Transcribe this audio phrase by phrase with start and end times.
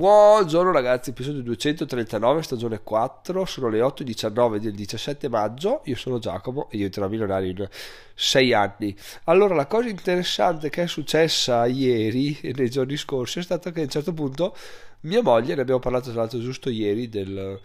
[0.00, 6.70] Buongiorno ragazzi, episodio 239, stagione 4, sono le 8.19 del 17 maggio, io sono Giacomo
[6.70, 7.68] e io diventerò milionario in
[8.14, 8.96] 6 anni.
[9.24, 13.80] Allora, la cosa interessante che è successa ieri e nei giorni scorsi è stata che
[13.80, 14.56] a un certo punto
[15.00, 17.60] mia moglie, ne abbiamo parlato tra l'altro giusto ieri, del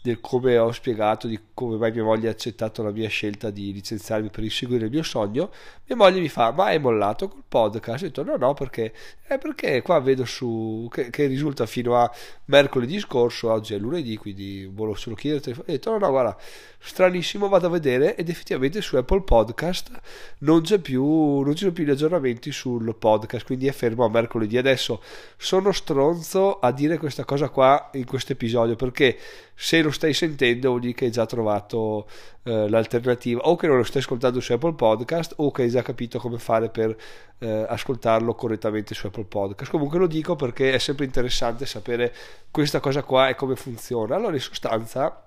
[0.00, 3.72] del come ho spiegato di come mai mia moglie ha accettato la mia scelta di
[3.72, 5.50] licenziarmi per inseguire il mio sogno,
[5.86, 8.02] mia moglie mi fa: Ma hai mollato col podcast?
[8.02, 8.92] Ho detto: No, no, perché?
[9.26, 12.10] Eh, perché qua vedo su che, che, risulta fino a
[12.46, 15.50] mercoledì scorso, oggi è lunedì, quindi volevo solo chiederti.
[15.50, 16.36] Ho detto: No, no, guarda,
[16.78, 19.90] stranissimo, vado a vedere ed effettivamente su Apple Podcast
[20.38, 24.08] non c'è più, non ci sono più gli aggiornamenti sul podcast, quindi è fermo a
[24.08, 24.56] mercoledì.
[24.56, 25.02] Adesso
[25.36, 29.18] sono stronzo a dire questa cosa qua in questo episodio perché
[29.60, 32.06] se lo stai sentendo vuol dire che hai già trovato
[32.44, 33.40] eh, l'alternativa.
[33.42, 36.38] O che non lo stai ascoltando su Apple Podcast o che hai già capito come
[36.38, 36.96] fare per
[37.38, 39.70] eh, ascoltarlo correttamente su Apple Podcast.
[39.70, 42.14] Comunque lo dico perché è sempre interessante sapere
[42.50, 44.14] questa cosa qua e come funziona.
[44.14, 45.24] Allora in sostanza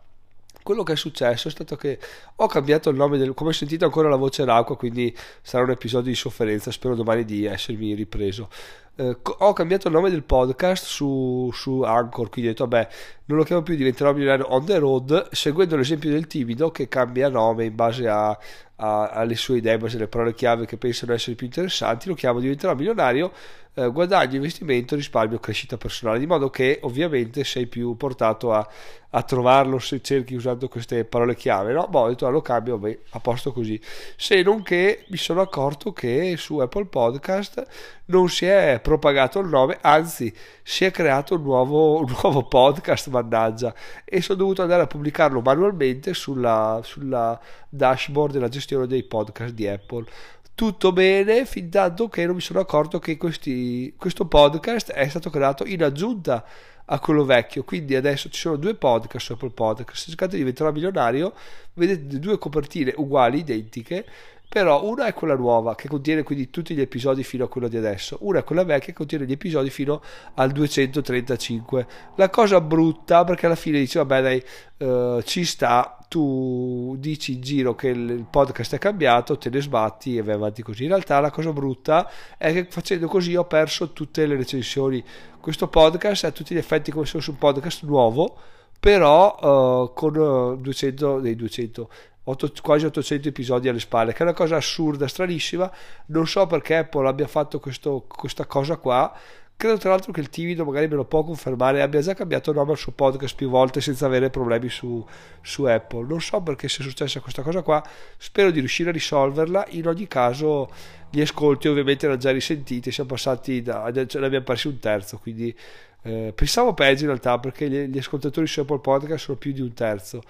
[0.64, 1.99] quello che è successo è stato che
[2.36, 6.11] ho cambiato il nome del come sentite ancora la voce d'acqua quindi sarà un episodio
[6.11, 8.47] di sofferenza spero domani di essermi ripreso
[8.95, 12.89] eh, ho cambiato il nome del podcast su, su Anchor quindi ho detto vabbè
[13.25, 17.30] non lo chiamo più diventerò milionario on the road seguendo l'esempio del timido che cambia
[17.30, 18.38] nome in base a,
[18.75, 22.16] a, alle sue idee in base alle parole chiave che pensano essere più interessanti lo
[22.16, 23.31] chiamo diventerò milionario
[23.73, 28.67] eh, guadagno, investimento, risparmio, crescita personale, di modo che ovviamente sei più portato a,
[29.11, 31.88] a trovarlo se cerchi usando queste parole chiave, no?
[31.88, 33.80] Boh, ho detto, ah, lo cambio, beh, a posto così.
[34.17, 37.66] Se non che mi sono accorto che su Apple Podcast
[38.05, 43.07] non si è propagato il nome, anzi si è creato un nuovo, un nuovo podcast,
[43.07, 49.53] mannaggia, e sono dovuto andare a pubblicarlo manualmente sulla, sulla dashboard della gestione dei podcast
[49.53, 50.05] di Apple.
[50.53, 55.29] Tutto bene fin tanto che non mi sono accorto che questi, questo podcast è stato
[55.29, 56.45] creato in aggiunta
[56.85, 57.63] a quello vecchio.
[57.63, 61.33] Quindi adesso ci sono due podcast su Apple Podcast se cercate di diventare milionario
[61.73, 64.05] vedete due copertine uguali identiche
[64.52, 67.78] però una è quella nuova che contiene quindi tutti gli episodi fino a quello di
[67.78, 70.02] adesso, una è quella vecchia che contiene gli episodi fino
[70.34, 71.88] al 235.
[72.17, 74.44] La cosa brutta perché alla fine dice vabbè dai
[74.80, 80.17] uh, ci sta, tu dici in giro che il podcast è cambiato, te ne sbatti
[80.17, 80.83] e vai avanti così.
[80.83, 85.02] In realtà la cosa brutta è che facendo così ho perso tutte le recensioni.
[85.39, 88.38] Questo podcast è a tutti gli effetti come se fosse un podcast nuovo
[88.82, 91.89] però uh, con uh, 200 dei 200
[92.23, 95.71] 8, quasi 800 episodi alle spalle, che è una cosa assurda, stranissima.
[96.08, 99.11] Non so perché Apple abbia fatto questo, questa cosa qua.
[99.55, 102.71] Credo tra l'altro che il timido magari me lo può confermare, abbia già cambiato nome
[102.71, 105.05] al suo podcast più volte senza avere problemi su,
[105.42, 106.08] su Apple.
[106.08, 107.83] Non so perché sia successa questa cosa qua,
[108.17, 109.67] spero di riuscire a risolverla.
[109.70, 110.67] In ogni caso,
[111.11, 115.20] gli ascolti ovviamente erano già risentiti, siamo passati da, ce ne abbiamo persi un terzo,
[115.20, 115.55] quindi
[116.04, 119.62] eh, pensavo peggio in realtà perché gli, gli, ascoltatori su Apple Podcast sono più di
[119.62, 120.22] un terzo,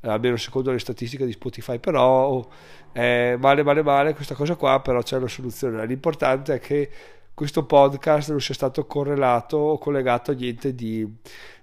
[0.00, 2.50] eh, almeno secondo le statistiche di Spotify, però oh,
[2.92, 5.84] è male male male questa cosa qua, però c'è una soluzione.
[5.86, 6.90] L'importante è che
[7.34, 11.06] questo podcast non sia stato correlato o collegato a niente di,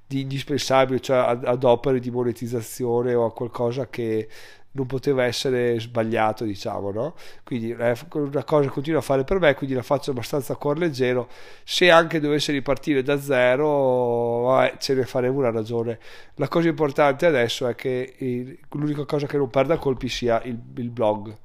[0.05, 4.27] di indispensabile, cioè ad, ad opere di monetizzazione o a qualcosa che
[4.73, 7.15] non poteva essere sbagliato, diciamo, no?
[7.43, 10.55] Quindi è una cosa che continua a fare per me, quindi la faccio abbastanza a
[10.55, 11.29] cuor leggero.
[11.63, 15.99] Se anche dovesse ripartire da zero, vabbè, ce ne faremo una ragione.
[16.35, 20.59] La cosa importante adesso è che il, l'unica cosa che non perda colpi sia il,
[20.75, 21.37] il blog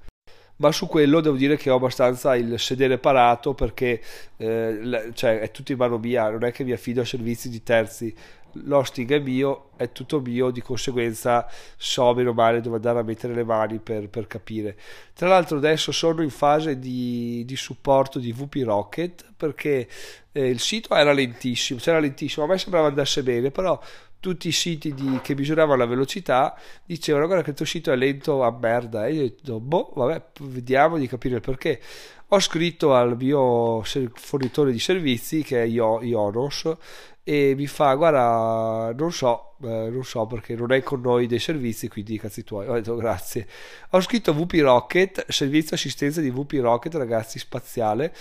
[0.58, 4.00] ma su quello devo dire che ho abbastanza il sedere parato perché
[4.36, 7.62] eh, cioè, è tutto in mano mia, non è che mi affido a servizi di
[7.62, 8.14] terzi
[8.52, 13.34] l'hosting è mio, è tutto mio, di conseguenza so meno male dove andare a mettere
[13.34, 14.76] le mani per, per capire.
[15.14, 19.88] Tra l'altro adesso sono in fase di, di supporto di VP Rocket perché
[20.32, 23.80] eh, il sito era lentissimo, c'era lentissimo, a me sembrava andasse bene, però
[24.20, 27.96] tutti i siti di, che misuravano la velocità dicevano guarda che il tuo sito è
[27.96, 31.80] lento a merda e io ho detto boh vabbè vediamo di capire il perché
[32.28, 33.82] ho scritto al mio
[34.14, 36.76] fornitore di servizi che è Ionos
[37.22, 41.38] e mi fa guarda non so eh, non so perché non è con noi dei
[41.38, 43.46] servizi quindi cazzi tuoi ho detto grazie
[43.90, 48.14] ho scritto VP Rocket servizio assistenza di VP Rocket ragazzi spaziale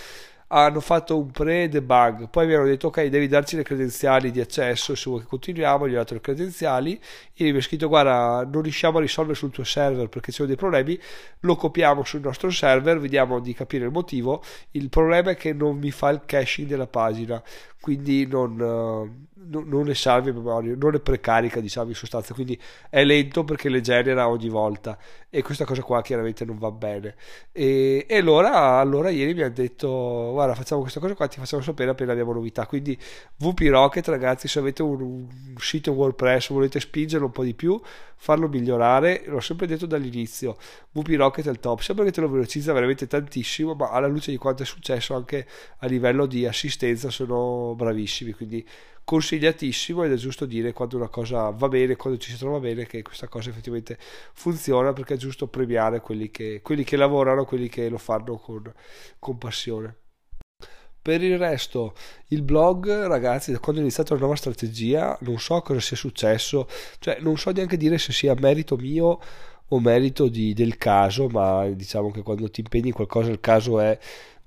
[0.48, 4.94] hanno fatto un pre-debug, poi mi hanno detto ok devi darci le credenziali di accesso
[4.94, 6.98] se vuoi che continuiamo, gli ho dato le credenziali.
[7.34, 10.48] E mi ha scritto guarda non riusciamo a risolvere sul tuo server perché ci sono
[10.48, 10.98] dei problemi,
[11.40, 14.42] lo copiamo sul nostro server, vediamo di capire il motivo,
[14.72, 17.42] il problema è che non mi fa il caching della pagina,
[17.80, 22.60] quindi non, non le salve memoria, non le precarica diciamo in sostanza, quindi
[22.90, 24.98] è lento perché le genera ogni volta.
[25.30, 27.14] E questa cosa qua chiaramente non va bene.
[27.52, 31.62] E, e allora, allora, ieri mi ha detto guarda facciamo questa cosa qua ti facciamo
[31.62, 32.66] sapere appena abbiamo novità.
[32.66, 32.98] Quindi
[33.36, 37.80] VP Rocket ragazzi se avete un, un sito WordPress volete spingerlo un po' di più
[38.20, 40.56] farlo migliorare l'ho sempre detto dall'inizio
[40.92, 41.80] VP Rocket è il top.
[41.80, 45.46] Sembra che te lo velocizza veramente tantissimo ma alla luce di quanto è successo anche
[45.78, 48.32] a livello di assistenza sono bravissimi.
[48.32, 48.66] Quindi
[49.08, 52.84] consigliatissimo ed è giusto dire quando una cosa va bene, quando ci si trova bene,
[52.84, 53.96] che questa cosa effettivamente
[54.34, 58.70] funziona perché è giusto premiare quelli che, quelli che lavorano, quelli che lo fanno con,
[59.18, 59.96] con passione.
[61.00, 61.94] Per il resto,
[62.28, 66.68] il blog, ragazzi, da quando ho iniziato la nuova strategia, non so cosa sia successo,
[66.98, 69.20] cioè non so neanche dire se sia merito mio
[69.68, 73.80] o merito di, del caso, ma diciamo che quando ti impegni in qualcosa il caso
[73.80, 73.98] è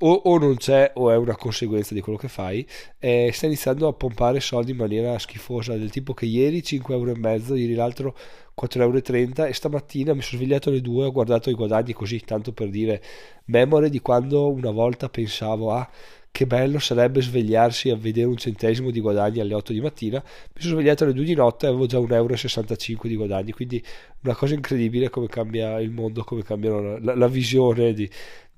[0.02, 2.66] o, o, non c'è o è una conseguenza di quello che fai
[3.00, 7.56] e sta iniziando a pompare soldi in maniera schifosa del tipo che ieri 5,5 euro
[7.56, 8.16] ieri l'altro
[8.60, 12.52] 4,30 euro e stamattina mi sono svegliato alle 2 ho guardato i guadagni così tanto
[12.52, 13.02] per dire
[13.46, 15.90] memoria di quando una volta pensavo ah
[16.32, 20.24] che bello sarebbe svegliarsi a vedere un centesimo di guadagni alle 8 di mattina.
[20.56, 23.52] Mi sono svegliato alle 2 di notte e avevo già 1,65 euro di guadagni.
[23.52, 23.84] Quindi
[24.24, 28.10] una cosa incredibile come cambia il mondo, come cambia la, la visione di,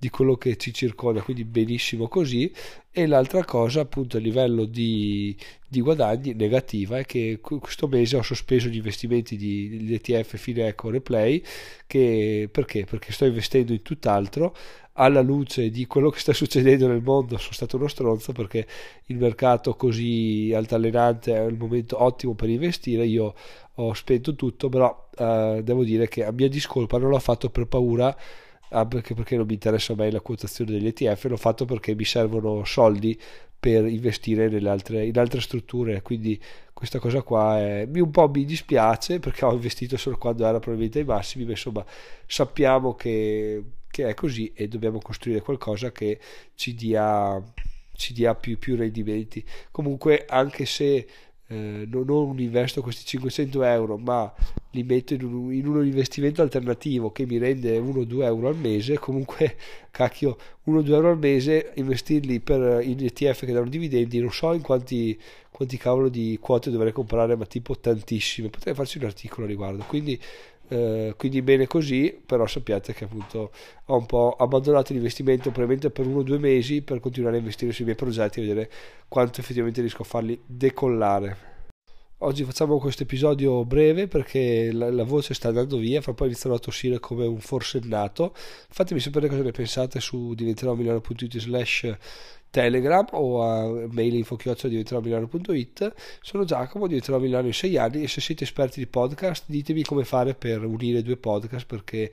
[0.03, 2.51] di quello che ci circonda, quindi benissimo così.
[2.91, 5.33] E l'altra cosa, appunto, a livello di,
[5.65, 10.89] di guadagni negativa è che questo mese ho sospeso gli investimenti di, di ETF Fineco
[10.89, 11.41] Replay.
[11.87, 12.83] Che, perché?
[12.83, 14.53] Perché sto investendo in tutt'altro.
[14.95, 18.67] Alla luce di quello che sta succedendo nel mondo, sono stato uno stronzo perché
[19.05, 23.05] il mercato così altalenante è il momento ottimo per investire.
[23.05, 23.33] Io
[23.75, 27.67] ho spento tutto, però eh, devo dire che a mia discolpa non l'ho fatto per
[27.67, 28.13] paura
[28.73, 32.63] ah, perché, non mi interessa mai la quotazione degli ETF, l'ho fatto perché mi servono
[32.63, 33.19] soldi
[33.59, 36.41] per investire altre, in altre strutture, quindi
[36.73, 40.99] questa cosa qua è, un po' mi dispiace perché ho investito solo quando era probabilmente
[40.99, 41.85] ai massimi, ma insomma
[42.25, 46.19] sappiamo che, che è così e dobbiamo costruire qualcosa che
[46.55, 47.41] ci dia,
[47.93, 49.45] ci dia più, più rendimenti.
[49.71, 51.07] Comunque anche se
[51.53, 54.33] eh, non, non, investo questi 500 euro ma
[54.71, 58.97] li metto in un, in un investimento alternativo che mi rende 1-2 euro al mese
[58.97, 59.55] comunque
[59.91, 64.61] cacchio 1-2 euro al mese investirli per in ETF che danno dividendi non so in
[64.61, 65.19] quanti,
[65.51, 68.49] quanti cavolo di quote dovrei comprare ma tipo tantissime.
[68.49, 69.83] Potrei farci un articolo a riguardo.
[69.87, 70.19] Quindi
[70.73, 73.51] eh, quindi bene così, però sappiate che appunto
[73.85, 77.71] ho un po' abbandonato l'investimento probabilmente per uno o due mesi per continuare a investire
[77.71, 78.71] sui miei progetti e vedere
[79.07, 81.52] quanto effettivamente riesco a farli decollare.
[82.25, 86.55] Oggi facciamo questo episodio breve perché la, la, voce sta andando via, fra poi inizierò
[86.55, 88.31] a tossire come un forsennato.
[88.33, 91.93] Fatemi sapere cosa ne pensate su diventerò milano.it slash
[92.49, 95.01] Telegram o a mail info diventerò
[96.21, 100.05] sono Giacomo, diventerò Milano in 6 anni e se siete esperti di podcast ditemi come
[100.05, 102.09] fare per unire due podcast perché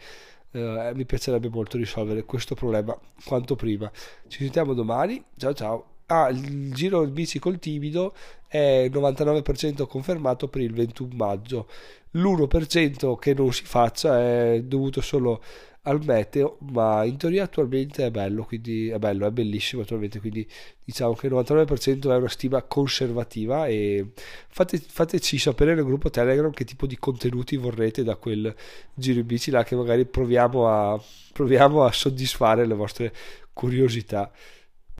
[0.50, 3.88] eh, mi piacerebbe molto risolvere questo problema quanto prima.
[4.26, 8.14] Ci sentiamo domani, ciao ciao ah, il giro bici col timido
[8.46, 11.68] è 99% confermato per il 21 maggio
[12.12, 15.42] l'1% che non si faccia è dovuto solo
[15.82, 20.46] al meteo, ma in teoria attualmente è bello, quindi è bello, è bellissimo attualmente, quindi
[20.84, 24.10] diciamo che il 99% è una stima conservativa e
[24.48, 28.54] fate, fateci sapere nel gruppo Telegram che tipo di contenuti vorrete da quel
[28.92, 31.02] giro in bici là che magari proviamo a,
[31.32, 33.12] proviamo a soddisfare le vostre
[33.54, 34.30] curiosità.